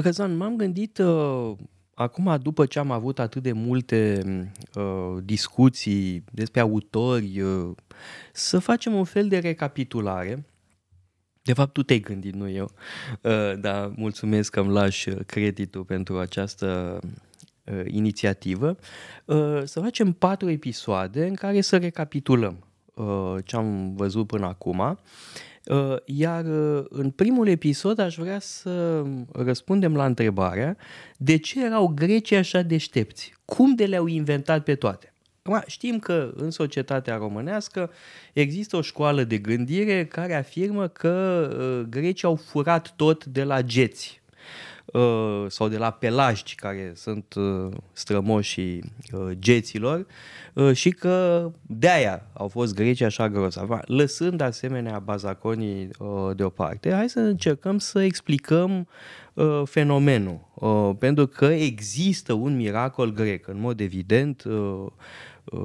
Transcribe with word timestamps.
Răzvan, 0.00 0.36
m-am 0.36 0.56
gândit 0.56 0.98
uh, 0.98 1.52
acum, 1.94 2.38
după 2.42 2.66
ce 2.66 2.78
am 2.78 2.90
avut 2.90 3.18
atât 3.18 3.42
de 3.42 3.52
multe 3.52 4.22
uh, 4.74 5.22
discuții 5.24 6.24
despre 6.32 6.60
autori, 6.60 7.40
uh, 7.40 7.70
să 8.32 8.58
facem 8.58 8.94
un 8.94 9.04
fel 9.04 9.28
de 9.28 9.38
recapitulare. 9.38 10.46
De 11.42 11.52
fapt, 11.52 11.72
tu 11.72 11.82
te-ai 11.82 12.00
gândit, 12.00 12.34
nu 12.34 12.48
eu, 12.48 12.70
uh, 13.22 13.58
dar 13.60 13.92
mulțumesc 13.96 14.50
că 14.50 14.60
îmi 14.60 14.72
lași 14.72 15.10
creditul 15.10 15.84
pentru 15.84 16.18
această 16.18 16.98
uh, 17.64 17.82
inițiativă. 17.86 18.76
Uh, 19.24 19.62
să 19.64 19.80
facem 19.80 20.12
patru 20.12 20.50
episoade 20.50 21.26
în 21.26 21.34
care 21.34 21.60
să 21.60 21.76
recapitulăm 21.76 22.66
uh, 22.94 23.36
ce 23.44 23.56
am 23.56 23.94
văzut 23.94 24.26
până 24.26 24.46
acum 24.46 24.78
Uh, 24.78 24.96
iar 26.04 26.44
uh, 26.44 26.84
în 26.88 27.10
primul 27.10 27.48
episod 27.48 27.98
aș 27.98 28.16
vrea 28.16 28.38
să 28.38 29.04
răspundem 29.32 29.96
la 29.96 30.04
întrebarea 30.04 30.76
de 31.16 31.36
ce 31.36 31.64
erau 31.64 31.86
grecii 31.86 32.36
așa 32.36 32.62
deștepți? 32.62 33.34
Cum 33.44 33.74
de 33.74 33.84
le-au 33.84 34.06
inventat 34.06 34.64
pe 34.64 34.74
toate? 34.74 35.12
Acum, 35.42 35.62
știm 35.66 35.98
că 35.98 36.32
în 36.36 36.50
societatea 36.50 37.16
românească 37.16 37.90
există 38.32 38.76
o 38.76 38.80
școală 38.80 39.24
de 39.24 39.38
gândire 39.38 40.06
care 40.06 40.34
afirmă 40.34 40.88
că 40.88 41.48
uh, 41.58 41.86
grecii 41.88 42.28
au 42.28 42.34
furat 42.34 42.92
tot 42.96 43.24
de 43.24 43.44
la 43.44 43.62
geți 43.62 44.21
Uh, 44.86 45.44
sau 45.48 45.68
de 45.68 45.76
la 45.76 45.90
pelaști 45.90 46.54
care 46.54 46.92
sunt 46.94 47.34
uh, 47.34 47.68
strămoșii 47.92 48.92
uh, 49.12 49.30
geților 49.38 50.06
și 50.72 50.90
că 50.90 51.50
de-aia 51.62 52.26
au 52.32 52.48
fost 52.48 52.74
grecii 52.74 53.04
așa 53.04 53.28
grozavi. 53.28 53.72
Lăsând 53.86 54.40
asemenea 54.40 54.98
bazaconii 54.98 55.88
deoparte, 56.36 56.92
hai 56.92 57.08
să 57.08 57.20
încercăm 57.20 57.78
să 57.78 58.02
explicăm 58.02 58.88
fenomenul. 59.64 60.40
Pentru 60.98 61.26
că 61.26 61.44
există 61.44 62.32
un 62.32 62.56
miracol 62.56 63.12
grec, 63.12 63.48
în 63.48 63.60
mod 63.60 63.80
evident, 63.80 64.44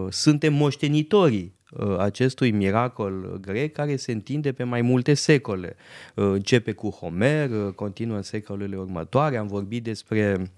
suntem 0.10 0.54
moștenitorii 0.54 1.44
Uh, 1.44 1.57
acestui 1.98 2.52
miracol 2.52 3.38
grec 3.42 3.74
care 3.74 3.96
se 3.96 4.12
întinde 4.12 4.52
pe 4.52 4.64
mai 4.64 4.82
multe 4.82 5.14
secole. 5.14 5.76
Uh, 6.16 6.26
începe 6.26 6.72
cu 6.72 6.90
Homer, 6.90 7.50
uh, 7.50 7.74
continuă 7.74 8.16
în 8.16 8.24
secolele 8.24 8.78
următoare, 8.78 9.38
am 9.38 9.48
vorbit 9.48 9.84
despre 9.84 10.52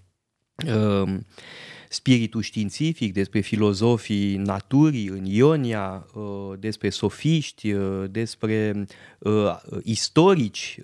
spiritul 1.89 2.41
științific, 2.41 3.13
despre 3.13 3.39
filozofii 3.39 4.37
naturii 4.37 5.07
în 5.07 5.25
Ionia, 5.25 6.05
despre 6.59 6.89
sofiști, 6.89 7.75
despre 8.09 8.85
istorici, 9.83 10.79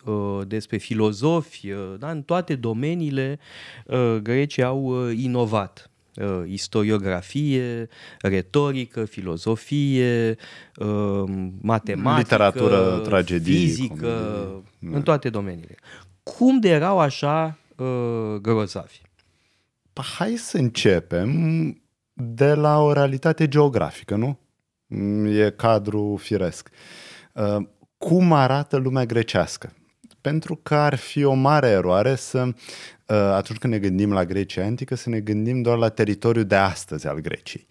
despre 0.48 0.78
filozofi, 0.78 1.68
da? 2.00 2.12
în 2.12 2.24
toate 2.24 2.56
domeniile 2.56 3.40
grecii 4.22 4.64
au 4.64 5.10
inovat. 5.10 5.95
Uh, 6.16 6.44
istoriografie, 6.46 7.88
retorică, 8.22 9.06
filozofie, 9.06 10.38
uh, 10.76 11.24
matematică, 11.62 12.20
literatură, 12.20 13.00
tragedie, 13.00 13.58
fizică, 13.58 13.96
comedie. 14.80 14.98
în 14.98 15.02
toate 15.02 15.30
domeniile. 15.30 15.76
Cum 16.24 16.60
de 16.60 16.70
erau 16.70 17.00
așa 17.00 17.58
uh, 17.76 18.36
grozavi? 18.42 19.02
Hai 20.18 20.36
să 20.36 20.58
începem 20.58 21.82
de 22.14 22.54
la 22.54 22.82
o 22.82 22.94
realitate 22.94 23.48
geografică, 23.48 24.16
nu? 24.16 24.40
E 25.30 25.50
cadru 25.50 26.18
firesc. 26.22 26.70
Cum 27.98 28.34
arată 28.34 28.78
lumea 28.78 29.06
grecească? 29.06 29.74
Pentru 30.28 30.60
că 30.64 30.76
ar 30.76 30.96
fi 30.96 31.24
o 31.24 31.34
mare 31.34 31.68
eroare 31.68 32.16
să 32.16 32.48
Uh, 33.08 33.16
atunci 33.16 33.60
când 33.60 33.74
ne 33.74 33.80
gândim 33.80 34.14
la 34.14 34.26
Grecia 34.26 34.64
antică, 34.64 34.96
să 34.96 35.10
ne 35.10 35.20
gândim 35.20 35.62
doar 35.62 35.78
la 35.78 35.90
teritoriul 35.90 36.46
de 36.46 36.56
astăzi 36.56 37.08
al 37.08 37.20
Greciei. 37.20 37.68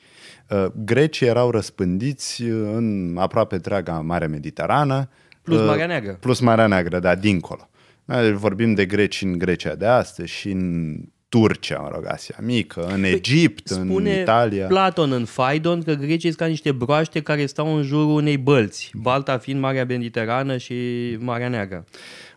Uh, 0.48 0.66
grecii 0.84 1.26
erau 1.26 1.50
răspândiți 1.50 2.42
în 2.42 3.16
aproape 3.18 3.54
întreaga 3.54 3.92
Mare 3.92 4.26
Mediterană. 4.26 5.08
Plus 5.42 5.58
uh, 5.58 5.66
Marea 5.66 5.86
Neagră. 5.86 6.12
Plus 6.12 6.40
Marea 6.40 6.66
Neagră, 6.66 6.98
da, 6.98 7.14
dincolo. 7.14 7.68
Deci 8.04 8.30
vorbim 8.30 8.74
de 8.74 8.86
greci 8.86 9.22
în 9.22 9.38
Grecia 9.38 9.74
de 9.74 9.86
astăzi 9.86 10.32
și 10.32 10.50
în 10.50 10.94
Turcia, 11.34 11.78
mă 11.78 11.90
rog, 11.92 12.04
Asia 12.06 12.36
Mică, 12.40 12.86
în 12.86 13.00
păi, 13.00 13.10
Egipt, 13.10 13.68
Spune 13.68 14.14
în 14.14 14.20
Italia. 14.20 14.66
Platon 14.66 15.12
în 15.12 15.24
Phaidon 15.24 15.82
că 15.82 15.92
grecii 15.92 16.28
sunt 16.28 16.36
ca 16.36 16.46
niște 16.46 16.72
broaște 16.72 17.22
care 17.22 17.46
stau 17.46 17.76
în 17.76 17.82
jurul 17.82 18.10
unei 18.10 18.36
bălți, 18.36 18.90
balta 18.94 19.38
fiind 19.38 19.60
Marea 19.60 19.84
Mediterană 19.84 20.56
și 20.56 20.74
Marea 21.20 21.48
Neagră. 21.48 21.84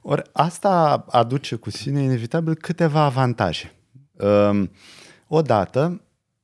Ori 0.01 0.21
asta 0.31 1.05
aduce 1.09 1.55
cu 1.55 1.69
sine 1.69 2.01
inevitabil 2.01 2.55
câteva 2.55 3.03
avantaje. 3.03 3.73
Um, 4.11 4.71
odată, 5.27 6.01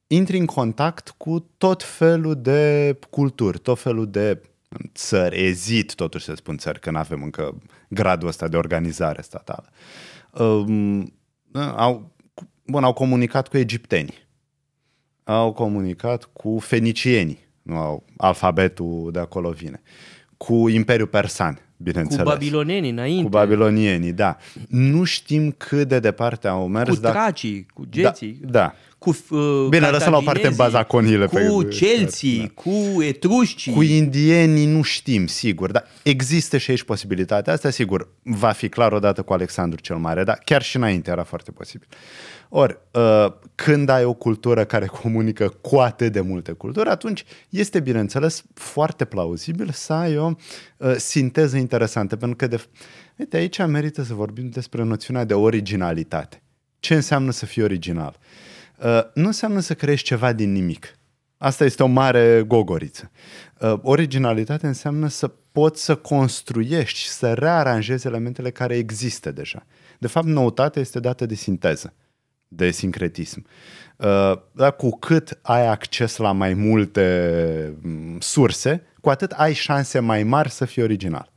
intri 0.08 0.38
în 0.38 0.46
contact 0.46 1.14
cu 1.18 1.50
tot 1.58 1.84
felul 1.84 2.42
de 2.42 3.00
culturi, 3.10 3.60
tot 3.60 3.80
felul 3.80 4.10
de 4.10 4.42
țări, 4.94 5.46
ezit 5.46 5.96
totuși 5.96 6.26
să 6.26 6.34
spun 6.36 6.58
țări, 6.58 6.80
că 6.80 6.92
nu 6.92 6.98
avem 6.98 7.24
încă 7.24 7.62
gradul 7.90 8.28
ăsta 8.28 8.48
de 8.48 8.58
organizare 8.58 9.22
statală. 9.22 9.70
Um, 10.32 11.14
au, 11.76 12.13
bun, 12.66 12.84
au 12.84 12.94
comunicat 12.94 13.48
cu 13.48 13.58
egiptenii, 13.58 14.28
au 15.24 15.54
comunicat 15.54 16.30
cu 16.34 16.60
fenicienii, 16.60 17.40
nu 17.62 17.78
au, 17.78 18.04
alfabetul 18.18 19.10
de 19.12 19.20
acolo 19.20 19.50
vine, 19.50 19.82
cu 20.38 20.70
Imperiul 20.70 21.08
Persan, 21.08 21.60
bineînțeles. 21.78 22.24
Cu 22.24 22.30
babilonienii 22.30 22.90
înainte. 22.90 23.24
Cu 23.24 23.30
babilonienii, 23.30 24.14
da. 24.14 24.38
Nu 24.70 25.04
știm 25.04 25.52
cât 25.52 25.88
de 25.88 26.00
departe 26.00 26.48
au 26.48 26.68
mers. 26.68 26.90
Cu 26.90 26.96
tracii, 26.96 27.66
cu 27.74 27.86
geții. 27.90 28.40
Da. 28.42 28.50
da. 28.50 28.74
Cu 29.04 29.18
uh, 29.30 29.68
Bine, 29.70 29.90
lăsăm 29.90 30.12
la 30.12 30.18
o 30.18 30.22
parte 30.22 30.50
bazaconile. 30.56 31.26
Cu 31.26 31.36
pe, 31.36 31.68
celții, 31.70 32.40
da. 32.40 32.62
cu 32.62 33.02
etruscii. 33.02 33.74
Cu 33.74 33.82
indienii 33.82 34.66
nu 34.66 34.82
știm, 34.82 35.28
sigur, 35.28 35.72
dar 35.72 35.86
există 36.04 36.58
și 36.58 36.70
aici 36.70 36.84
posibilitatea 36.84 37.54
asta, 37.54 37.70
sigur, 37.70 38.10
va 38.22 38.52
fi 38.52 38.70
clar 38.70 38.92
odată 38.92 39.22
cu 39.22 39.34
Alexandru 39.34 39.82
cel 39.82 39.96
Mare, 39.96 40.24
dar 40.24 40.42
chiar 40.46 40.62
și 40.62 40.76
înainte 40.76 41.12
era 41.12 41.24
foarte 41.24 41.52
posibil. 41.52 41.88
Ori, 42.50 42.78
uh, 42.92 43.26
când 43.56 43.90
ai 43.90 44.04
o 44.04 44.14
cultură 44.14 44.66
care 44.66 44.86
comunică 44.86 45.54
cu 45.62 45.78
atât 45.78 46.12
de 46.12 46.22
multe 46.22 46.52
culturi, 46.52 46.90
atunci 46.90 47.24
este, 47.50 47.80
bineînțeles, 47.80 48.44
foarte 48.54 49.06
plauzibil 49.06 49.70
să 49.72 49.94
ai 49.94 50.18
o 50.18 50.32
uh, 50.78 50.96
sinteză 50.98 51.58
interesantă, 51.58 52.16
pentru 52.16 52.38
că, 52.38 52.48
de, 52.48 52.64
uite, 53.16 53.38
aici 53.38 53.66
merită 53.66 54.04
să 54.04 54.14
vorbim 54.14 54.50
despre 54.50 54.84
noțiunea 54.84 55.24
de 55.24 55.34
originalitate. 55.34 56.42
Ce 56.80 56.94
înseamnă 56.94 57.32
să 57.32 57.46
fii 57.46 57.64
original? 57.64 58.18
Uh, 58.20 58.52
nu 59.14 59.26
înseamnă 59.26 59.60
să 59.60 59.74
crești 59.74 60.06
ceva 60.06 60.34
din 60.34 60.52
nimic. 60.52 60.98
Asta 61.38 61.64
este 61.64 61.84
o 61.84 61.88
mare 61.88 62.44
gogoriță. 62.48 63.12
Uh, 63.60 63.74
originalitate 63.82 64.68
înseamnă 64.68 65.08
să 65.08 65.28
poți 65.28 65.84
să 65.84 65.96
construiești, 65.96 67.08
să 67.08 67.34
rearanjezi 67.34 68.08
elementele 68.08 68.52
care 68.52 68.76
există 68.76 69.32
deja. 69.32 69.66
De 70.00 70.08
fapt, 70.08 70.26
noutatea 70.26 70.82
este 70.82 71.00
dată 71.00 71.26
de 71.26 71.36
sinteză 71.36 71.94
de 72.48 72.72
sincretism. 72.72 73.46
Uh, 73.98 74.34
dar 74.52 74.76
cu 74.76 74.98
cât 74.98 75.40
ai 75.42 75.68
acces 75.68 76.18
la 76.18 76.32
mai 76.32 76.54
multe 76.54 77.78
mm, 77.82 78.20
surse, 78.20 78.84
cu 79.02 79.10
atât 79.10 79.32
ai 79.32 79.54
șanse 79.54 80.00
mai 80.00 80.24
mari 80.24 80.50
să 80.50 80.66
fii 80.66 80.82
original. 80.82 81.32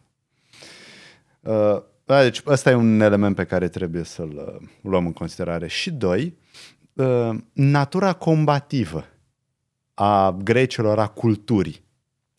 Uh, 1.41 1.83
da, 2.05 2.23
deci 2.23 2.43
ăsta 2.47 2.71
e 2.71 2.75
un 2.75 3.01
element 3.01 3.35
pe 3.35 3.45
care 3.45 3.69
trebuie 3.69 4.03
să-l 4.03 4.61
uh, 4.61 4.69
luăm 4.81 5.07
în 5.07 5.13
considerare. 5.13 5.67
Și 5.67 5.91
doi, 5.91 6.37
natura 7.53 8.13
combativă 8.13 9.05
a 9.95 10.37
grecilor, 10.43 10.99
a 10.99 11.07
culturii. 11.07 11.85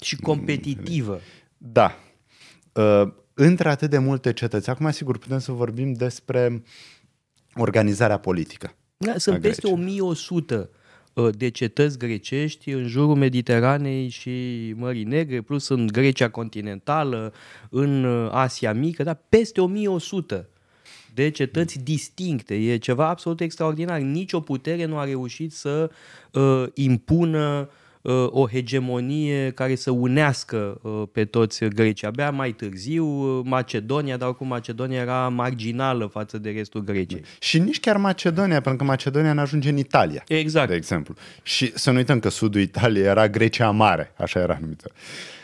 Și 0.03 0.15
competitivă. 0.15 1.19
Da. 1.57 1.95
Între 3.33 3.69
atât 3.69 3.89
de 3.89 3.97
multe 3.97 4.33
cetăți. 4.33 4.69
Acum, 4.69 4.91
sigur, 4.91 5.17
putem 5.17 5.39
să 5.39 5.51
vorbim 5.51 5.93
despre 5.93 6.49
uh, 6.53 6.59
organizarea 7.57 8.17
politică. 8.17 8.75
Da, 8.97 9.17
sunt 9.17 9.41
peste 9.41 9.67
1100 9.67 10.69
uh, 11.13 11.29
de 11.37 11.49
cetăți 11.49 11.97
grecești 11.97 12.71
în 12.71 12.87
jurul 12.87 13.15
Mediteranei 13.15 14.09
și 14.09 14.73
Mării 14.77 15.03
Negre, 15.03 15.41
plus 15.41 15.67
în 15.67 15.87
Grecia 15.87 16.29
continentală, 16.29 17.33
în 17.69 18.03
uh, 18.03 18.31
Asia 18.31 18.73
Mică, 18.73 19.03
da, 19.03 19.13
peste 19.13 19.61
1100 19.61 20.49
de 21.17 21.29
cetăți 21.29 21.83
distincte. 21.83 22.55
E 22.55 22.77
ceva 22.77 23.07
absolut 23.07 23.39
extraordinar. 23.39 23.99
Nici 23.99 24.33
o 24.33 24.39
putere 24.39 24.85
nu 24.85 24.97
a 24.97 25.03
reușit 25.03 25.53
să 25.53 25.89
uh, 26.31 26.63
impună 26.73 27.69
uh, 27.69 27.85
Uh, 28.07 28.27
o 28.29 28.47
hegemonie 28.47 29.51
care 29.51 29.75
să 29.75 29.91
unească 29.91 30.79
uh, 30.81 31.03
pe 31.11 31.25
toți 31.25 31.65
grecii. 31.65 32.07
Abia 32.07 32.31
mai 32.31 32.51
târziu 32.51 33.05
uh, 33.05 33.41
Macedonia, 33.45 34.17
dar 34.17 34.27
oricum 34.27 34.47
Macedonia 34.47 35.01
era 35.01 35.27
marginală 35.27 36.05
față 36.05 36.37
de 36.37 36.49
restul 36.49 36.83
Greciei. 36.83 37.23
Și 37.39 37.59
nici 37.59 37.79
chiar 37.79 37.97
Macedonia, 37.97 38.61
pentru 38.61 38.75
că 38.75 38.83
Macedonia 38.83 39.33
nu 39.33 39.39
ajunge 39.39 39.69
în 39.69 39.77
Italia. 39.77 40.23
Exact. 40.27 40.69
De 40.69 40.75
exemplu. 40.75 41.15
Și 41.43 41.71
să 41.75 41.91
nu 41.91 41.97
uităm 41.97 42.19
că 42.19 42.29
sudul 42.29 42.61
Italiei 42.61 43.05
era 43.05 43.27
Grecia 43.27 43.69
Mare, 43.69 44.13
așa 44.17 44.39
era 44.39 44.57
numită. 44.61 44.91
Uh, 44.91 45.36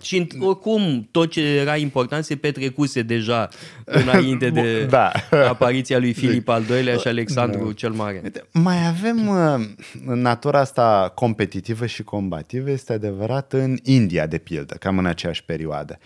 și 0.00 0.26
oricum 0.40 1.08
tot 1.10 1.30
ce 1.30 1.40
era 1.40 1.76
important 1.76 2.24
se 2.24 2.36
petrecuse 2.36 3.02
deja 3.02 3.48
înainte 3.84 4.50
de 4.60 4.84
da. 4.84 5.12
apariția 5.48 5.98
lui 5.98 6.12
Filip 6.12 6.48
al 6.48 6.62
II-lea 6.62 6.96
și 6.96 7.08
Alexandru 7.08 7.64
da. 7.64 7.72
cel 7.72 7.90
Mare. 7.90 8.22
Mai 8.52 8.86
avem 8.86 9.28
uh, 9.28 10.14
natura 10.14 10.58
asta 10.58 11.12
competitivă 11.14 11.86
și 11.86 12.02
combativă, 12.02 12.70
este 12.70 12.92
adevărat, 12.92 13.52
în 13.52 13.76
India, 13.82 14.26
de 14.26 14.38
pildă, 14.38 14.74
cam 14.74 14.98
în 14.98 15.06
aceeași 15.06 15.44
perioadă. 15.44 15.98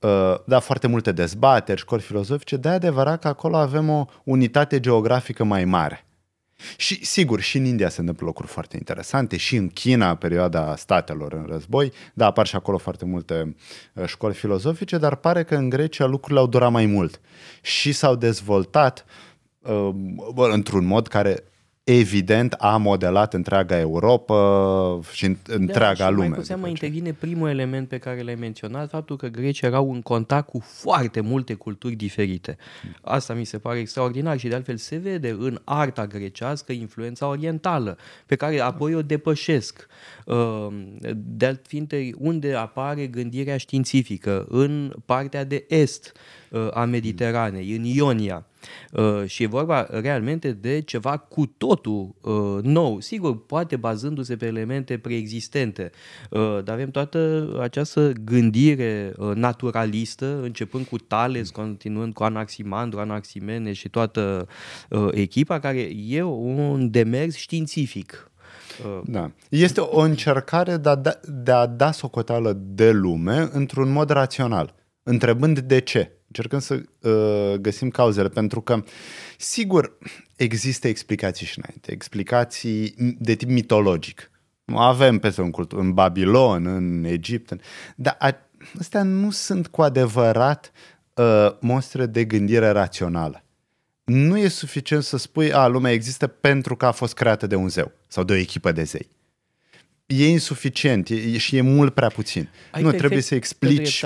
Uh, 0.00 0.34
da, 0.46 0.58
foarte 0.58 0.86
multe 0.86 1.12
dezbateri, 1.12 1.80
școli 1.80 2.02
filozofice, 2.02 2.56
de 2.56 2.68
adevărat 2.68 3.20
că 3.20 3.28
acolo 3.28 3.56
avem 3.56 3.88
o 3.88 4.04
unitate 4.24 4.80
geografică 4.80 5.44
mai 5.44 5.64
mare. 5.64 6.04
Și 6.76 7.04
sigur, 7.04 7.40
și 7.40 7.56
în 7.56 7.64
India 7.64 7.88
se 7.88 8.00
întâmplă 8.00 8.26
lucruri 8.26 8.50
foarte 8.50 8.76
interesante, 8.76 9.36
și 9.36 9.56
în 9.56 9.68
China, 9.68 10.14
perioada 10.14 10.76
statelor 10.76 11.32
în 11.32 11.46
război, 11.48 11.92
da, 12.14 12.26
apar 12.26 12.46
și 12.46 12.56
acolo 12.56 12.78
foarte 12.78 13.04
multe 13.04 13.56
uh, 13.94 14.06
școli 14.06 14.34
filozofice, 14.34 14.98
dar 14.98 15.14
pare 15.14 15.44
că 15.44 15.54
în 15.54 15.68
Grecia 15.68 16.06
lucrurile 16.06 16.40
au 16.40 16.46
durat 16.46 16.70
mai 16.70 16.86
mult. 16.86 17.20
Și 17.62 17.92
s-au 17.92 18.14
dezvoltat 18.14 19.04
uh, 19.58 19.90
într-un 20.34 20.84
mod 20.84 21.08
care 21.08 21.44
evident 21.84 22.54
a 22.58 22.76
modelat 22.76 23.34
întreaga 23.34 23.78
Europa 23.78 25.00
și 25.12 25.36
întreaga 25.46 26.04
da, 26.04 26.10
lume. 26.10 26.28
Mai 26.28 26.38
cu 26.38 26.44
seamă 26.44 26.68
intervine 26.68 27.12
primul 27.12 27.48
element 27.48 27.88
pe 27.88 27.98
care 27.98 28.22
l-ai 28.22 28.34
menționat, 28.34 28.88
faptul 28.88 29.16
că 29.16 29.26
grecii 29.26 29.66
erau 29.66 29.92
în 29.92 30.02
contact 30.02 30.48
cu 30.48 30.58
foarte 30.58 31.20
multe 31.20 31.54
culturi 31.54 31.94
diferite. 31.94 32.56
Asta 33.02 33.34
mi 33.34 33.44
se 33.44 33.58
pare 33.58 33.78
extraordinar 33.78 34.38
și 34.38 34.48
de 34.48 34.54
altfel 34.54 34.76
se 34.76 34.96
vede 34.96 35.36
în 35.38 35.60
arta 35.64 36.06
grecească 36.06 36.72
influența 36.72 37.26
orientală, 37.28 37.98
pe 38.26 38.36
care 38.36 38.60
apoi 38.60 38.94
o 38.94 39.02
depășesc. 39.02 39.86
Uh, 40.26 40.66
de 41.14 41.46
altfinte, 41.46 42.10
unde 42.18 42.54
apare 42.54 43.06
gândirea 43.06 43.56
științifică? 43.56 44.46
În 44.48 44.94
partea 45.04 45.44
de 45.44 45.64
est 45.68 46.12
uh, 46.50 46.68
a 46.72 46.84
Mediteranei, 46.84 47.76
în 47.76 47.84
Ionia 47.84 48.44
Uh, 48.92 49.22
și 49.26 49.42
e 49.42 49.46
vorba 49.46 49.86
realmente 49.90 50.52
de 50.52 50.80
ceva 50.80 51.16
cu 51.16 51.46
totul 51.46 52.14
uh, 52.20 52.62
nou. 52.62 53.00
Sigur, 53.00 53.46
poate 53.46 53.76
bazându-se 53.76 54.36
pe 54.36 54.46
elemente 54.46 54.98
preexistente, 54.98 55.90
uh, 56.30 56.58
dar 56.64 56.74
avem 56.74 56.90
toată 56.90 57.48
această 57.60 58.12
gândire 58.24 59.12
uh, 59.16 59.34
naturalistă, 59.34 60.40
începând 60.42 60.86
cu 60.86 60.98
Tales, 60.98 61.50
continuând 61.50 62.14
cu 62.14 62.22
Anaximandru, 62.22 62.98
Anaximene 62.98 63.72
și 63.72 63.88
toată 63.88 64.48
uh, 64.88 65.08
echipa, 65.10 65.58
care 65.58 65.90
e 66.06 66.22
un 66.22 66.90
demers 66.90 67.36
științific. 67.36 68.30
Uh, 68.84 69.00
da. 69.04 69.30
Este 69.48 69.80
o 69.80 70.00
încercare 70.00 70.76
de 70.76 70.88
a, 70.88 70.94
da, 70.94 71.20
de 71.28 71.52
a 71.52 71.66
da 71.66 71.92
socoteală 71.92 72.58
de 72.60 72.90
lume 72.90 73.48
într-un 73.52 73.92
mod 73.92 74.10
rațional, 74.10 74.74
întrebând 75.10 75.58
de 75.58 75.78
ce. 75.80 76.12
Încercăm 76.26 76.58
să 76.58 76.74
uh, 77.00 77.54
găsim 77.60 77.90
cauzele, 77.90 78.28
pentru 78.28 78.60
că, 78.60 78.84
sigur, 79.38 79.98
există 80.36 80.88
explicații 80.88 81.46
și 81.46 81.58
înainte, 81.62 81.92
explicații 81.92 82.94
de 83.18 83.34
tip 83.34 83.48
mitologic. 83.48 84.30
Avem 84.64 85.18
peste 85.18 85.40
un 85.40 85.50
cult 85.50 85.72
în 85.72 85.92
Babilon, 85.92 86.66
în 86.66 87.04
Egipt, 87.04 87.50
în... 87.50 87.60
dar 87.96 88.16
astea 88.78 89.02
nu 89.02 89.30
sunt 89.30 89.66
cu 89.66 89.82
adevărat 89.82 90.72
uh, 91.14 91.50
monstre 91.60 92.06
de 92.06 92.24
gândire 92.24 92.68
rațională. 92.68 93.44
Nu 94.04 94.38
e 94.38 94.48
suficient 94.48 95.02
să 95.02 95.16
spui, 95.16 95.52
a, 95.52 95.66
lumea 95.66 95.92
există 95.92 96.26
pentru 96.26 96.76
că 96.76 96.86
a 96.86 96.92
fost 96.92 97.14
creată 97.14 97.46
de 97.46 97.54
un 97.54 97.68
zeu 97.68 97.92
sau 98.06 98.24
de 98.24 98.32
o 98.32 98.36
echipă 98.36 98.72
de 98.72 98.82
zei 98.82 99.10
e 100.10 100.28
insuficient 100.28 101.08
e, 101.08 101.38
și 101.38 101.56
e 101.56 101.60
mult 101.60 101.94
prea 101.94 102.08
puțin. 102.08 102.48
Ai 102.70 102.82
nu, 102.82 102.92
trebuie 102.92 103.20
să 103.20 103.34
explici. 103.34 104.04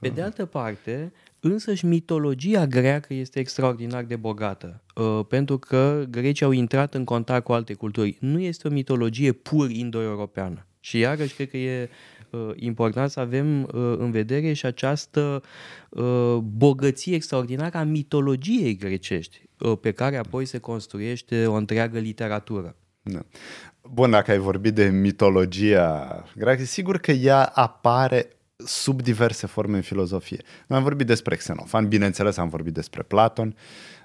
Pe 0.00 0.08
de 0.08 0.22
altă 0.22 0.44
parte, 0.44 1.12
Însăși 1.40 1.84
mitologia 1.84 2.66
greacă 2.66 3.14
este 3.14 3.38
extraordinar 3.38 4.04
de 4.04 4.16
bogată, 4.16 4.82
uh, 4.94 5.20
pentru 5.28 5.58
că 5.58 6.04
grecii 6.10 6.44
au 6.44 6.50
intrat 6.50 6.94
în 6.94 7.04
contact 7.04 7.44
cu 7.44 7.52
alte 7.52 7.74
culturi. 7.74 8.16
Nu 8.20 8.40
este 8.40 8.68
o 8.68 8.70
mitologie 8.70 9.32
pur 9.32 9.70
indo-europeană. 9.70 10.66
Și 10.80 10.98
iarăși 10.98 11.34
cred 11.34 11.50
că 11.50 11.56
e 11.56 11.90
uh, 12.30 12.50
important 12.54 13.10
să 13.10 13.20
avem 13.20 13.62
uh, 13.62 13.70
în 13.98 14.10
vedere 14.10 14.52
și 14.52 14.66
această 14.66 15.42
bogăție 16.42 17.14
extraordinară 17.14 17.78
a 17.78 17.82
mitologiei 17.82 18.76
grecești, 18.76 19.42
pe 19.80 19.90
care 19.90 20.16
apoi 20.16 20.44
se 20.44 20.58
construiește 20.58 21.46
o 21.46 21.54
întreagă 21.54 21.98
literatură. 21.98 22.76
Da. 23.08 23.20
Bun, 23.82 24.10
dacă 24.10 24.30
ai 24.30 24.38
vorbit 24.38 24.74
de 24.74 24.88
mitologia 24.88 26.24
greacă, 26.36 26.64
sigur 26.64 26.98
că 26.98 27.10
ea 27.10 27.44
apare 27.44 28.28
sub 28.56 29.02
diverse 29.02 29.46
forme 29.46 29.76
în 29.76 29.82
filozofie. 29.82 30.42
Noi 30.66 30.78
am 30.78 30.84
vorbit 30.84 31.06
despre 31.06 31.36
Xenofan, 31.36 31.88
bineînțeles 31.88 32.36
am 32.36 32.48
vorbit 32.48 32.72
despre 32.72 33.02
Platon, 33.02 33.56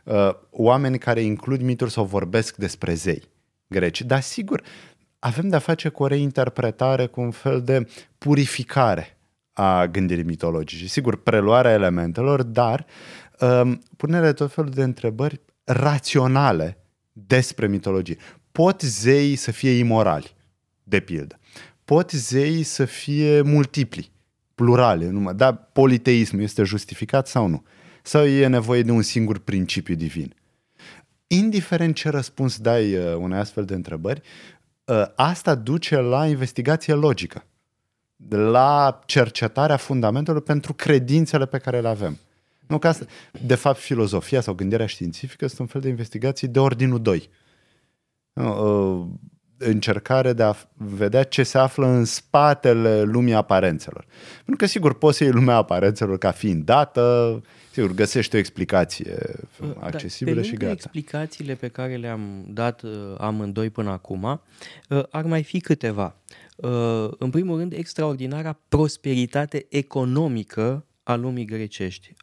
uh, 0.04 0.30
oameni 0.50 0.98
care 0.98 1.22
includ 1.22 1.62
mituri 1.62 1.92
sau 1.92 2.06
vorbesc 2.06 2.56
despre 2.56 2.94
zei 2.94 3.24
greci. 3.68 4.02
Dar 4.02 4.22
sigur, 4.22 4.64
avem 5.20 5.50
de-a 5.50 5.60
face 5.60 5.90
cu 5.90 6.04
o 6.04 6.08
reinterpretare, 6.08 7.06
cu 7.06 7.22
un 7.22 7.32
fel 7.32 7.62
de 7.62 7.88
purificare 8.18 9.18
a 9.54 9.88
gândirii 9.88 10.24
mitologice. 10.24 10.88
Sigur, 10.88 11.22
preluarea 11.22 11.72
elementelor, 11.72 12.44
dar 12.44 12.86
um, 13.40 13.82
punerea 13.98 14.28
de 14.28 14.34
tot 14.34 14.54
felul 14.54 14.70
de 14.70 14.84
întrebări 14.84 15.42
raționale 15.64 16.78
despre 17.12 17.68
mitologie. 17.68 18.18
Pot 18.52 18.82
zeii 18.82 19.36
să 19.36 19.52
fie 19.52 19.72
imorali, 19.72 20.36
de 20.84 21.00
pildă. 21.00 21.40
Pot 21.86 22.12
zeii 22.12 22.64
să 22.64 22.86
fie 22.86 23.42
multipli 23.42 24.12
plurale, 24.56 25.10
numai, 25.10 25.34
dar 25.34 25.70
politeismul 25.74 26.42
este 26.42 26.64
justificat 26.64 27.28
sau 27.28 27.48
nu? 27.48 27.64
Sau 28.02 28.26
e 28.26 28.48
nevoie 28.48 28.82
de 28.82 28.92
un 28.92 29.02
singur 29.02 29.38
principiu 29.40 29.96
divin? 29.96 30.34
Indiferent 31.28 31.96
ce 31.96 32.10
răspuns 32.10 32.58
dai 32.58 32.96
uh, 32.96 33.16
unei 33.16 33.40
astfel 33.40 33.66
de 33.66 33.74
întrebări, 33.74 34.22
uh, 34.86 35.04
asta 35.16 35.56
duce 35.56 35.96
la 35.96 36.28
investigație 36.28 36.94
logică, 36.94 37.46
la 38.30 39.00
cercetarea 39.06 39.78
fundamentelor 39.78 40.42
pentru 40.42 40.74
credințele 40.74 41.46
pe 41.46 41.58
care 41.58 41.82
le 41.82 41.88
avem. 41.88 42.18
Nu 42.68 42.78
că 42.78 42.88
asta, 42.88 43.06
de 43.46 43.56
fapt, 43.56 43.80
filozofia 43.80 44.42
sau 44.42 44.54
gândirea 44.54 44.86
științifică 44.86 45.48
sunt 45.48 45.60
un 45.60 45.66
fel 45.66 45.82
de 45.82 45.88
investigații 45.88 46.48
de 46.48 46.60
ordinul 46.60 47.02
2. 47.02 47.30
Uh, 48.34 49.06
încercare 49.64 50.34
de 50.34 50.44
a 50.44 50.54
vedea 50.74 51.24
ce 51.24 51.44
se 51.44 51.58
află 51.58 51.88
în 51.88 52.06
spatele 52.06 53.02
lumii 53.02 53.34
aparențelor. 53.34 54.06
Pentru 54.36 54.56
că, 54.56 54.66
sigur, 54.66 54.98
poți 54.98 55.18
să 55.18 55.24
iei 55.24 55.34
lumea 55.34 55.56
aparențelor 55.56 56.18
ca 56.18 56.32
fiind 56.32 56.66
dată, 56.66 57.42
sigur, 57.72 57.92
găsești 57.94 58.36
o 58.36 58.38
explicație 58.38 59.18
uh, 59.62 59.70
accesibilă 59.80 60.36
da, 60.36 60.48
și 60.48 60.54
gata. 60.54 60.72
explicațiile 60.72 61.54
pe 61.54 61.68
care 61.68 61.96
le-am 61.96 62.46
dat 62.48 62.82
uh, 62.82 62.92
amândoi 63.18 63.70
până 63.70 63.90
acum, 63.90 64.24
uh, 64.24 65.04
ar 65.10 65.24
mai 65.24 65.44
fi 65.44 65.60
câteva. 65.60 66.16
În 67.18 67.30
primul 67.30 67.58
rând, 67.58 67.74
extraordinara 67.74 68.60
prosperitate 68.68 69.66
economică 69.70 70.86
a 71.04 71.16
lumii 71.16 71.46
grecești. 71.46 72.14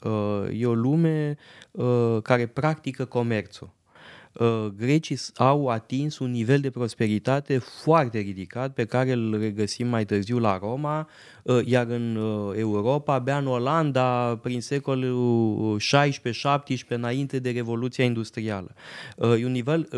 E 0.53 0.67
o 0.67 0.75
lume 0.75 1.37
care 2.23 2.47
practică 2.47 3.05
comerțul 3.05 3.73
Uh, 3.73 3.77
grecii 4.76 5.18
au 5.37 5.68
atins 5.68 6.18
un 6.18 6.30
nivel 6.30 6.61
de 6.61 6.70
prosperitate 6.70 7.58
foarte 7.58 8.18
ridicat 8.18 8.75
pe 8.75 8.85
care 8.85 9.12
îl 9.12 9.38
regăsim 9.38 9.87
mai 9.87 10.04
târziu 10.04 10.38
la 10.38 10.58
Roma, 10.58 11.08
uh, 11.42 11.66
iar 11.66 11.87
în 11.87 12.16
uh, 12.16 12.56
Europa, 12.56 13.14
abia 13.14 13.38
în 13.38 13.47
Olanda, 13.47 14.37
prin 14.37 14.61
secolul 14.61 15.80
16-17, 15.80 16.88
înainte 16.88 17.38
de 17.38 17.50
Revoluția 17.50 18.04
Industrială. 18.04 18.75
E 19.18 19.44
un 19.44 19.52
nivel 19.52 19.88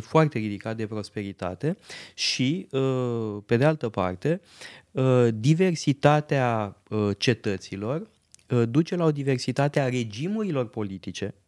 foarte 0.00 0.38
ridicat 0.38 0.76
de 0.76 0.86
prosperitate 0.86 1.76
și, 2.14 2.68
pe 3.46 3.56
de 3.56 3.64
altă 3.64 3.88
parte, 3.88 4.40
diversitatea 5.34 6.76
cetăților 7.18 8.08
duce 8.68 8.96
la 8.96 9.04
o 9.04 9.12
diversitate 9.12 9.80
a 9.80 9.88
regimurilor 9.88 10.68
politice, 10.68 11.26
Ă, 11.26 11.47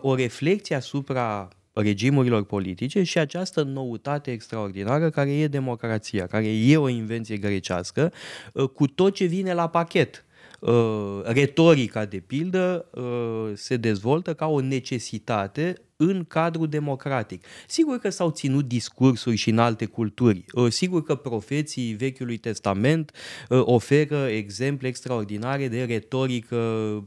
o 0.00 0.14
reflecție 0.14 0.76
asupra 0.76 1.48
regimurilor 1.72 2.44
politice 2.44 3.02
și 3.02 3.18
această 3.18 3.62
noutate 3.62 4.30
extraordinară 4.30 5.10
care 5.10 5.32
e 5.32 5.46
democrația, 5.46 6.26
care 6.26 6.48
e 6.48 6.76
o 6.76 6.88
invenție 6.88 7.36
grecească, 7.36 8.12
ă, 8.56 8.66
cu 8.66 8.86
tot 8.86 9.14
ce 9.14 9.24
vine 9.24 9.54
la 9.54 9.68
pachet. 9.68 10.24
Uh, 10.60 11.20
retorica, 11.24 12.04
de 12.04 12.18
pildă, 12.26 12.86
uh, 12.90 13.50
se 13.54 13.76
dezvoltă 13.76 14.34
ca 14.34 14.46
o 14.46 14.60
necesitate 14.60 15.74
în 15.96 16.24
cadrul 16.24 16.68
democratic. 16.68 17.44
Sigur 17.66 17.98
că 17.98 18.10
s-au 18.10 18.30
ținut 18.30 18.68
discursuri 18.68 19.36
și 19.36 19.50
în 19.50 19.58
alte 19.58 19.84
culturi. 19.84 20.44
Uh, 20.52 20.70
sigur 20.70 21.02
că 21.02 21.14
profeții 21.14 21.92
Vechiului 21.92 22.36
Testament 22.36 23.12
oferă 23.48 24.26
exemple 24.26 24.88
extraordinare 24.88 25.68
de 25.68 25.84
retorică 25.84 27.02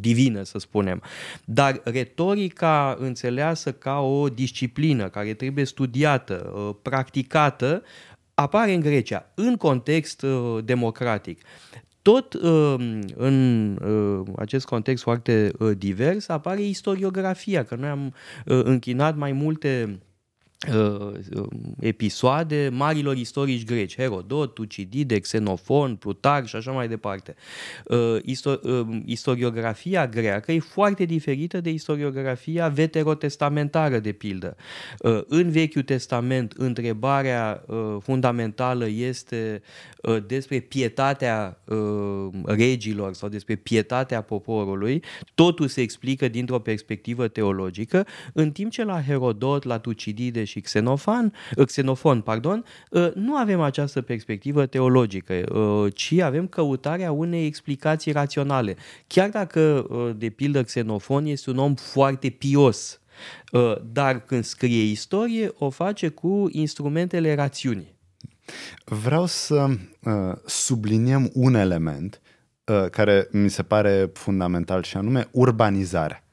divină, 0.00 0.42
să 0.42 0.58
spunem. 0.58 1.02
Dar 1.44 1.80
retorica 1.84 2.96
înțeleasă 2.98 3.72
ca 3.72 4.00
o 4.00 4.28
disciplină 4.28 5.08
care 5.08 5.34
trebuie 5.34 5.64
studiată, 5.64 6.34
practicată, 6.82 7.82
apare 8.34 8.72
în 8.72 8.80
Grecia, 8.80 9.30
în 9.34 9.56
context 9.56 10.22
uh, 10.22 10.64
democratic. 10.64 11.42
Tot 12.04 12.34
uh, 12.34 12.74
în 13.16 13.76
uh, 13.76 14.26
acest 14.36 14.66
context 14.66 15.02
foarte 15.02 15.52
uh, 15.58 15.70
divers 15.78 16.28
apare 16.28 16.62
istoriografia, 16.62 17.64
că 17.64 17.74
noi 17.74 17.88
am 17.88 18.14
uh, 18.46 18.60
închinat 18.64 19.16
mai 19.16 19.32
multe 19.32 19.98
Uh, 19.98 20.13
episoade 21.80 22.68
marilor 22.72 23.16
istorici 23.16 23.64
greci, 23.64 23.96
Herodot, 23.96 24.54
Tucidide, 24.54 25.18
Xenofon, 25.18 25.96
Plutar 25.96 26.46
și 26.46 26.56
așa 26.56 26.70
mai 26.70 26.88
departe. 26.88 27.34
Uh, 27.84 28.16
uh, 28.44 28.86
istoriografia 29.04 30.06
greacă 30.06 30.52
e 30.52 30.58
foarte 30.58 31.04
diferită 31.04 31.60
de 31.60 31.70
istoriografia 31.70 32.68
veterotestamentară, 32.68 33.98
de 33.98 34.12
pildă. 34.12 34.56
În 35.26 35.50
Vechiul 35.50 35.82
Testament, 35.82 36.52
întrebarea 36.56 37.64
fundamentală 38.00 38.88
este 38.88 39.62
despre 40.26 40.60
pietatea 40.60 41.58
regilor 42.44 43.12
sau 43.14 43.28
despre 43.28 43.54
pietatea 43.54 44.20
poporului. 44.20 45.02
Totul 45.34 45.68
se 45.68 45.80
explică 45.80 46.28
dintr-o 46.28 46.58
perspectivă 46.58 47.28
teologică, 47.28 48.06
în 48.32 48.50
timp 48.50 48.70
ce 48.70 48.84
la 48.84 49.02
Herodot, 49.02 49.64
la 49.64 49.78
Tucidide 49.78 50.44
și 50.44 50.53
Xenofan, 50.60 51.32
uh, 51.56 51.66
Xenofon, 51.66 52.20
pardon, 52.20 52.64
uh, 52.90 53.12
nu 53.14 53.36
avem 53.36 53.60
această 53.60 54.02
perspectivă 54.02 54.66
teologică, 54.66 55.34
uh, 55.34 55.92
ci 55.94 56.12
avem 56.12 56.46
căutarea 56.46 57.12
unei 57.12 57.46
explicații 57.46 58.12
raționale. 58.12 58.76
Chiar 59.06 59.28
dacă, 59.28 59.86
de 60.16 60.28
pildă, 60.28 60.62
Xenofon 60.62 61.26
este 61.26 61.50
un 61.50 61.58
om 61.58 61.74
foarte 61.74 62.28
pios, 62.28 63.00
dar 63.92 64.20
când 64.20 64.44
scrie 64.44 64.82
istorie, 64.82 65.52
o 65.58 65.70
face 65.70 66.08
cu 66.08 66.48
instrumentele 66.50 67.34
rațiunii. 67.34 67.94
Vreau 68.84 69.26
să 69.26 69.66
uh, 70.02 70.12
subliniem 70.46 71.30
un 71.32 71.54
element 71.54 72.20
uh, 72.64 72.90
care 72.90 73.28
mi 73.32 73.50
se 73.50 73.62
pare 73.62 74.10
fundamental 74.12 74.82
și 74.82 74.96
anume 74.96 75.28
urbanizarea. 75.30 76.24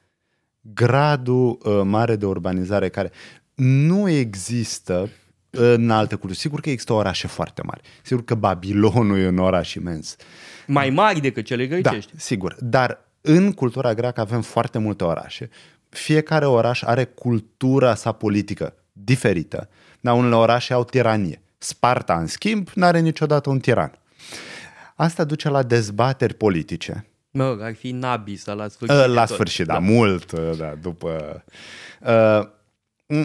Gradul 0.62 1.58
uh, 1.64 1.82
mare 1.84 2.16
de 2.16 2.26
urbanizare 2.26 2.90
care 2.90 3.12
nu 3.56 4.10
există 4.10 5.10
în 5.50 5.90
alte 5.90 6.16
culturi. 6.16 6.40
Sigur 6.40 6.62
că 6.62 6.70
există 6.70 6.94
orașe 6.94 7.28
foarte 7.28 7.62
mari. 7.66 7.82
Sigur 8.02 8.24
că 8.24 8.36
Babilonul 8.36 9.20
e 9.20 9.28
un 9.28 9.38
oraș 9.38 9.74
imens. 9.74 10.16
Mai 10.68 10.90
mari 10.90 11.20
decât 11.20 11.46
cele 11.46 11.68
grecești. 11.68 12.12
Da, 12.12 12.18
sigur. 12.20 12.56
Dar 12.60 13.06
în 13.22 13.52
cultura 13.54 13.94
greacă 13.94 14.22
avem 14.22 14.42
foarte 14.42 14.78
multe 14.78 15.04
orașe. 15.04 15.50
Fiecare 15.90 16.46
oraș 16.46 16.82
are 16.82 17.04
cultura 17.04 17.96
sa 17.96 18.12
politică 18.12 18.74
diferită. 18.92 19.70
Dar 20.00 20.16
unele 20.18 20.36
orașe 20.36 20.74
au 20.74 20.84
tiranie. 20.84 21.42
Sparta, 21.58 22.20
în 22.20 22.28
schimb, 22.28 22.70
nu 22.74 22.86
are 22.86 23.00
niciodată 23.00 23.50
un 23.50 23.60
tiran. 23.60 23.92
Asta 24.96 25.24
duce 25.24 25.50
la 25.50 25.64
dezbateri 25.64 26.34
politice. 26.34 27.06
Mă, 27.32 27.58
ar 27.62 27.76
fi 27.76 27.92
Nabisa 27.92 28.54
la 28.54 28.68
sfârșit. 28.68 29.06
La 29.06 29.26
sfârșit, 29.26 29.66
da, 29.66 29.74
da, 29.74 29.80
mult, 29.80 30.32
da, 30.58 30.74
după... 30.82 31.44
Uh, 32.00 32.42
Mm, 32.42 32.61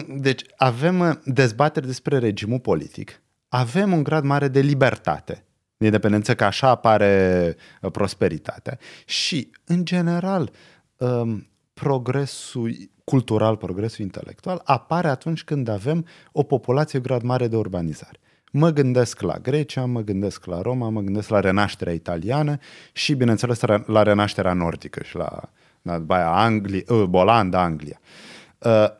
deci 0.07 0.41
avem 0.55 0.99
uh, 0.99 1.15
dezbateri 1.23 1.85
despre 1.85 2.17
regimul 2.17 2.59
politic, 2.59 3.21
avem 3.47 3.93
un 3.93 4.03
grad 4.03 4.23
mare 4.23 4.47
de 4.47 4.59
libertate, 4.59 5.45
de 5.77 5.85
independență, 5.85 6.35
că 6.35 6.43
așa 6.43 6.69
apare 6.69 7.55
uh, 7.81 7.91
prosperitatea 7.91 8.77
și, 9.05 9.51
în 9.65 9.85
general, 9.85 10.51
um, 10.97 11.47
progresul 11.73 12.75
cultural, 13.03 13.57
progresul 13.57 14.03
intelectual 14.03 14.61
apare 14.63 15.07
atunci 15.07 15.43
când 15.43 15.67
avem 15.67 16.05
o 16.31 16.43
populație 16.43 16.99
grad 16.99 17.21
mare 17.21 17.47
de 17.47 17.55
urbanizare. 17.55 18.19
Mă 18.51 18.69
gândesc 18.69 19.21
la 19.21 19.37
Grecia, 19.37 19.85
mă 19.85 20.01
gândesc 20.01 20.45
la 20.45 20.61
Roma, 20.61 20.89
mă 20.89 21.01
gândesc 21.01 21.29
la 21.29 21.39
renașterea 21.39 21.93
italiană 21.93 22.57
și, 22.91 23.13
bineînțeles, 23.13 23.61
la 23.85 24.03
renașterea 24.03 24.53
nordică 24.53 25.03
și 25.03 25.15
la, 25.15 25.49
la 25.81 26.03
aia 26.07 26.31
Anglia, 26.31 26.81
uh, 26.87 27.07
Olanda, 27.11 27.61
Anglia. 27.61 27.99
Uh, 28.01 28.36
Uh, 28.36 28.36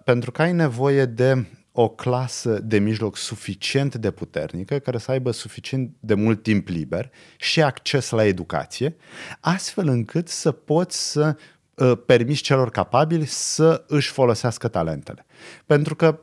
pentru 0.03 0.31
că 0.31 0.41
ai 0.41 0.53
nevoie 0.53 1.05
de 1.05 1.45
o 1.79 1.89
clasă 1.89 2.59
de 2.59 2.79
mijloc 2.79 3.17
suficient 3.17 3.95
de 3.95 4.11
puternică, 4.11 4.79
care 4.79 4.97
să 4.97 5.11
aibă 5.11 5.31
suficient 5.31 5.91
de 5.99 6.13
mult 6.13 6.43
timp 6.43 6.67
liber 6.67 7.11
și 7.37 7.61
acces 7.61 8.09
la 8.09 8.25
educație, 8.25 8.95
astfel 9.39 9.87
încât 9.87 10.27
să 10.27 10.51
poți 10.51 11.11
să 11.11 11.35
uh, 11.75 11.91
permiți 12.05 12.41
celor 12.41 12.69
capabili 12.69 13.25
să 13.25 13.83
își 13.87 14.09
folosească 14.09 14.67
talentele. 14.67 15.25
Pentru 15.65 15.95
că 15.95 16.19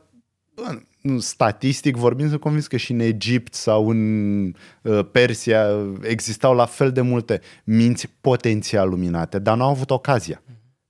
statistic 1.19 1.95
vorbind, 1.95 2.29
sunt 2.29 2.41
convins 2.41 2.67
că 2.67 2.77
și 2.77 2.91
în 2.91 2.99
Egipt 2.99 3.53
sau 3.53 3.89
în 3.89 4.43
uh, 4.81 5.05
Persia 5.11 5.67
existau 6.01 6.55
la 6.55 6.65
fel 6.65 6.91
de 6.91 7.01
multe 7.01 7.41
minți 7.63 8.09
potențial 8.21 8.89
luminate, 8.89 9.39
dar 9.39 9.57
nu 9.57 9.63
au 9.63 9.69
avut 9.69 9.91
ocazia 9.91 10.41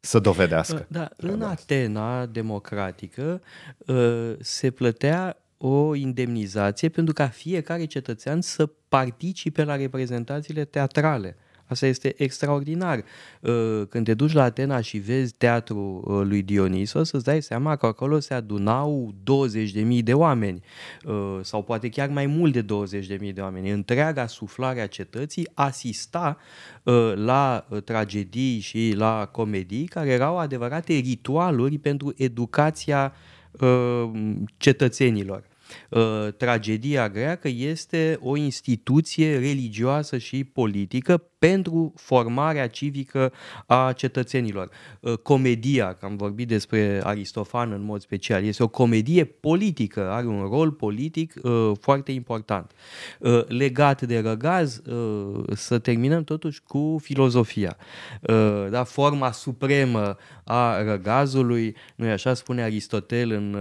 să 0.05 0.19
dovedească. 0.19 0.85
Da, 0.89 1.09
în 1.17 1.41
Atena 1.41 2.25
democratică 2.25 3.41
uh, 3.77 4.33
se 4.39 4.71
plătea 4.71 5.37
o 5.57 5.95
indemnizație 5.95 6.89
pentru 6.89 7.13
ca 7.13 7.27
fiecare 7.27 7.85
cetățean 7.85 8.41
să 8.41 8.69
participe 8.89 9.63
la 9.63 9.75
reprezentațiile 9.75 10.65
teatrale. 10.65 11.37
Asta 11.67 11.85
este 11.85 12.13
extraordinar. 12.17 13.03
Uh, 13.39 13.81
când 13.89 14.05
te 14.05 14.13
duci 14.13 14.31
la 14.31 14.43
Atena 14.43 14.81
și 14.81 14.97
vezi 14.97 15.33
teatrul 15.33 16.03
uh, 16.05 16.21
lui 16.27 16.41
Dionisos, 16.41 17.11
îți 17.11 17.23
dai 17.23 17.41
seama 17.41 17.75
că 17.75 17.85
acolo 17.85 18.19
se 18.19 18.33
adunau 18.33 19.13
20.000 19.97 20.03
de 20.03 20.13
oameni 20.13 20.63
uh, 21.05 21.39
sau 21.41 21.63
poate 21.63 21.89
chiar 21.89 22.09
mai 22.09 22.25
mult 22.25 22.53
de 22.53 22.65
20.000 23.27 23.33
de 23.33 23.41
oameni. 23.41 23.69
Întreaga 23.69 24.27
suflare 24.27 24.81
a 24.81 24.87
cetății 24.87 25.47
asista 25.53 26.37
la 27.15 27.67
tragedii 27.83 28.59
și 28.59 28.93
la 28.95 29.29
comedii 29.31 29.85
care 29.85 30.09
erau 30.09 30.37
adevărate 30.37 30.93
ritualuri 30.93 31.77
pentru 31.77 32.13
educația 32.17 33.13
cetățenilor. 34.57 35.43
Uh, 35.89 36.27
tragedia 36.37 37.09
greacă 37.09 37.47
este 37.47 38.17
o 38.21 38.35
instituție 38.35 39.39
religioasă 39.39 40.17
și 40.17 40.43
politică 40.43 41.29
pentru 41.45 41.93
formarea 41.95 42.67
civică 42.67 43.33
a 43.65 43.93
cetățenilor. 43.93 44.69
Uh, 44.99 45.13
comedia, 45.17 45.93
că 45.93 46.05
am 46.05 46.15
vorbit 46.15 46.47
despre 46.47 47.01
Aristofan 47.03 47.71
în 47.71 47.83
mod 47.83 48.01
special, 48.01 48.43
este 48.43 48.63
o 48.63 48.67
comedie 48.67 49.23
politică, 49.23 50.09
are 50.09 50.25
un 50.25 50.47
rol 50.51 50.71
politic 50.71 51.33
uh, 51.43 51.71
foarte 51.79 52.11
important. 52.11 52.71
Legat 53.47 54.01
de 54.01 54.19
răgaz, 54.19 54.81
să 55.53 55.79
terminăm 55.79 56.23
totuși 56.23 56.61
cu 56.67 56.97
filozofia. 57.01 57.77
Da, 58.69 58.83
forma 58.83 59.31
supremă 59.31 60.17
a 60.43 60.83
răgazului, 60.83 61.75
nu 61.95 62.07
așa 62.09 62.33
spune 62.33 62.63
Aristotel 62.63 63.31
în 63.31 63.57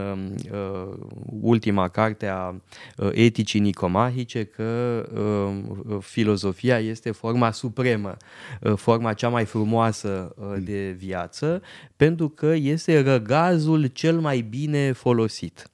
ultima 1.41 1.88
carte 1.88 2.26
a 2.26 2.55
uh, 2.97 3.09
eticii 3.12 3.61
nicomahice 3.61 4.45
că 4.45 5.03
uh, 5.14 5.97
filozofia 6.00 6.79
este 6.79 7.11
forma 7.11 7.50
supremă, 7.50 7.74
uh, 7.83 8.73
forma 8.76 9.12
cea 9.12 9.28
mai 9.28 9.45
frumoasă 9.45 10.35
de 10.59 10.90
viață, 10.90 11.62
pentru 11.97 12.28
că 12.28 12.47
este 12.47 13.02
răgazul 13.02 13.87
cel 13.87 14.19
mai 14.19 14.40
bine 14.40 14.93
folosit. 14.93 15.69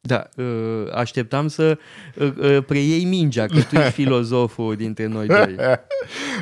Da, 0.00 0.28
așteptam 0.94 1.48
să 1.48 1.78
preiei 2.66 3.04
mingea, 3.04 3.46
că 3.46 3.60
tu 3.62 3.76
ești 3.76 3.92
filozoful 4.02 4.76
dintre 4.76 5.06
noi 5.06 5.26
doi. 5.26 5.56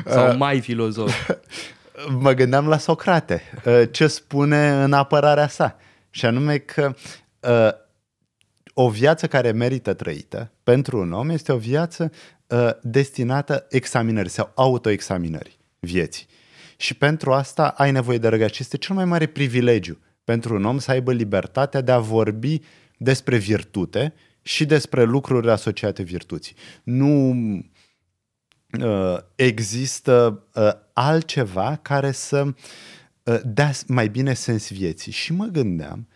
Sau 0.05 0.37
mai 0.37 0.59
filozof. 0.59 1.29
Mă 2.19 2.33
gândeam 2.33 2.67
la 2.67 2.77
Socrate, 2.77 3.41
ce 3.91 4.07
spune 4.07 4.83
în 4.83 4.93
apărarea 4.93 5.47
sa. 5.47 5.77
Și 6.09 6.25
anume 6.25 6.57
că 6.57 6.95
o 8.79 8.89
viață 8.89 9.27
care 9.27 9.51
merită 9.51 9.93
trăită 9.93 10.51
pentru 10.63 10.99
un 10.99 11.11
om 11.11 11.29
este 11.29 11.51
o 11.51 11.57
viață 11.57 12.11
uh, 12.11 12.36
destinată 12.81 13.65
examinării 13.69 14.29
sau 14.29 14.51
autoexaminării 14.55 15.57
vieții. 15.79 16.27
Și 16.77 16.93
pentru 16.93 17.33
asta 17.33 17.67
ai 17.67 17.91
nevoie 17.91 18.17
de 18.17 18.27
răgaz. 18.27 18.59
Este 18.59 18.77
cel 18.77 18.95
mai 18.95 19.05
mare 19.05 19.25
privilegiu 19.25 19.97
pentru 20.23 20.55
un 20.55 20.65
om 20.65 20.77
să 20.77 20.91
aibă 20.91 21.13
libertatea 21.13 21.81
de 21.81 21.91
a 21.91 21.99
vorbi 21.99 22.61
despre 22.97 23.37
virtute 23.37 24.13
și 24.41 24.65
despre 24.65 25.03
lucruri 25.03 25.49
asociate 25.49 26.03
virtuții. 26.03 26.55
Nu 26.83 27.31
uh, 28.81 29.17
există 29.35 30.43
uh, 30.53 30.69
altceva 30.93 31.79
care 31.81 32.11
să 32.11 32.43
uh, 32.43 33.39
dea 33.43 33.71
mai 33.87 34.07
bine 34.07 34.33
sens 34.33 34.71
vieții. 34.71 35.11
Și 35.11 35.33
mă 35.33 35.45
gândeam 35.45 36.07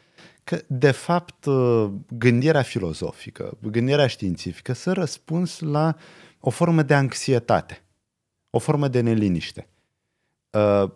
că, 0.44 0.62
de 0.68 0.92
fapt, 0.92 1.46
uh, 1.46 1.92
gândirea 2.18 2.62
filozofică, 2.62 3.58
gândirea 3.62 4.08
științifică 4.08 4.74
să 4.74 4.92
răspuns 4.92 5.60
la 5.60 5.96
o 6.40 6.50
formă 6.50 6.82
de 6.82 6.94
anxietate, 6.94 7.84
o 8.50 8.60
formă 8.60 8.88
de 8.88 9.02
neliniște. 9.02 9.68
Uh, 10.50 10.92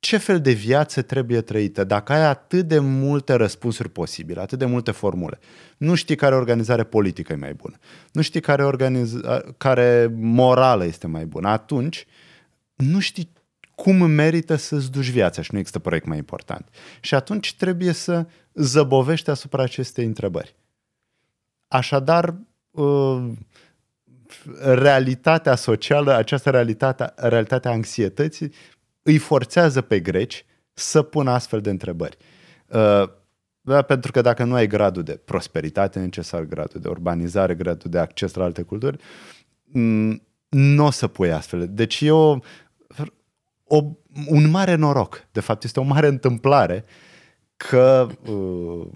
ce 0.00 0.16
fel 0.16 0.40
de 0.40 0.52
viață 0.52 1.02
trebuie 1.02 1.40
trăită. 1.40 1.84
Dacă 1.84 2.12
ai 2.12 2.24
atât 2.24 2.68
de 2.68 2.78
multe 2.78 3.32
răspunsuri 3.32 3.88
posibile, 3.88 4.40
atât 4.40 4.58
de 4.58 4.64
multe 4.64 4.90
formule, 4.90 5.38
nu 5.76 5.94
știi 5.94 6.16
care 6.16 6.34
organizare 6.34 6.84
politică 6.84 7.32
e 7.32 7.36
mai 7.36 7.54
bună, 7.54 7.76
nu 8.12 8.22
știi 8.22 8.40
care, 8.40 8.64
organiz- 8.64 9.20
care 9.56 10.14
morală 10.16 10.84
este 10.84 11.06
mai 11.06 11.26
bună, 11.26 11.48
atunci 11.48 12.06
nu 12.74 13.00
știi 13.00 13.32
cum 13.74 13.96
merită 13.96 14.56
să-ți 14.56 14.90
duci 14.90 15.10
viața 15.10 15.42
și 15.42 15.50
nu 15.52 15.58
există 15.58 15.78
proiect 15.78 16.06
mai 16.06 16.16
important. 16.16 16.68
Și 17.00 17.14
atunci 17.14 17.54
trebuie 17.56 17.92
să 17.92 18.26
zăbovești 18.58 19.30
asupra 19.30 19.62
acestei 19.62 20.04
întrebări. 20.04 20.54
Așadar, 21.68 22.34
uh, 22.70 23.30
realitatea 24.60 25.54
socială, 25.54 26.14
această 26.14 26.50
realitate, 26.50 27.12
realitatea 27.16 27.70
anxietății, 27.70 28.52
îi 29.02 29.18
forțează 29.18 29.80
pe 29.80 30.00
greci 30.00 30.44
să 30.72 31.02
pună 31.02 31.30
astfel 31.30 31.60
de 31.60 31.70
întrebări. 31.70 32.16
Uh, 32.66 33.08
da, 33.60 33.82
pentru 33.82 34.12
că 34.12 34.20
dacă 34.20 34.44
nu 34.44 34.54
ai 34.54 34.66
gradul 34.66 35.02
de 35.02 35.20
prosperitate 35.24 35.98
necesar, 35.98 36.42
gradul 36.42 36.80
de 36.80 36.88
urbanizare, 36.88 37.54
gradul 37.54 37.90
de 37.90 37.98
acces 37.98 38.34
la 38.34 38.44
alte 38.44 38.62
culturi, 38.62 38.98
mm, 39.64 40.22
nu 40.48 40.84
o 40.84 40.90
să 40.90 41.06
pui 41.08 41.32
astfel. 41.32 41.68
Deci 41.70 42.00
e 42.00 42.10
o, 42.10 42.38
o, 43.64 43.82
un 44.28 44.50
mare 44.50 44.74
noroc. 44.74 45.26
De 45.32 45.40
fapt, 45.40 45.64
este 45.64 45.80
o 45.80 45.82
mare 45.82 46.06
întâmplare 46.06 46.84
că 47.58 48.06
uh, 48.30 48.86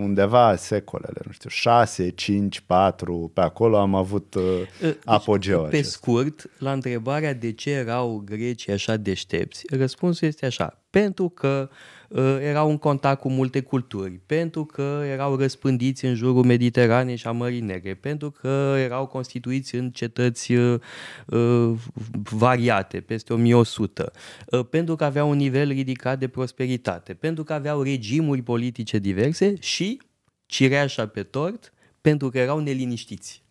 undeva 0.00 0.56
secolele, 0.56 1.20
nu 1.24 1.32
știu, 1.32 1.48
6, 1.48 2.10
5, 2.10 2.60
4, 2.60 3.30
pe 3.34 3.40
acolo 3.40 3.78
am 3.78 3.94
avut 3.94 4.34
uh, 4.34 4.42
deci, 4.80 4.96
apogeu. 5.04 5.60
Pe 5.60 5.66
acest. 5.66 5.90
scurt, 5.90 6.50
la 6.58 6.72
întrebarea 6.72 7.34
de 7.34 7.52
ce 7.52 7.70
erau 7.70 8.22
grecii 8.24 8.72
așa 8.72 8.96
deștepți, 8.96 9.64
răspunsul 9.70 10.28
este 10.28 10.46
așa, 10.46 10.82
pentru 10.90 11.28
că 11.28 11.68
uh, 11.70 11.76
erau 12.40 12.70
în 12.70 12.78
contact 12.78 13.20
cu 13.20 13.30
multe 13.30 13.60
culturi, 13.60 14.20
pentru 14.26 14.64
că 14.64 15.02
erau 15.10 15.36
răspândiți 15.36 16.04
în 16.04 16.14
jurul 16.14 16.44
Mediteranei 16.44 17.16
și 17.16 17.26
a 17.26 17.30
Mării 17.30 17.60
Negre, 17.60 17.94
pentru 17.94 18.30
că 18.30 18.74
erau 18.78 19.06
constituiți 19.06 19.74
în 19.74 19.90
cetăți 19.90 20.52
uh, 20.52 20.80
uh 21.26 21.72
variate, 22.12 23.00
peste 23.00 23.32
1100, 23.32 24.10
uh, 24.46 24.66
pentru 24.70 24.96
că 24.96 25.04
aveau 25.04 25.30
un 25.30 25.36
nivel 25.36 25.68
ridicat 25.68 26.18
de 26.18 26.28
prosperitate, 26.28 27.14
pentru 27.14 27.44
că 27.44 27.52
aveau 27.52 27.82
regimuri 27.82 28.42
politice 28.42 28.98
diverse 28.98 29.54
și, 29.60 30.00
cireașa 30.46 31.06
pe 31.06 31.22
tort, 31.22 31.72
pentru 32.00 32.28
că 32.28 32.38
erau 32.38 32.58
neliniștiți. 32.58 33.44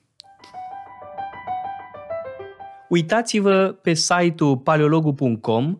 Uitați-vă 2.90 3.78
pe 3.82 3.94
site-ul 3.94 4.58
paleologu.com 4.58 5.80